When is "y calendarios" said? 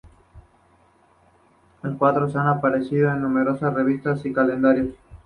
4.25-4.95